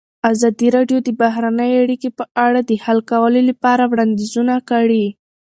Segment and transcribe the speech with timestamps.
[0.31, 5.05] ازادي راډیو د بهرنۍ اړیکې په اړه د حل کولو لپاره وړاندیزونه کړي.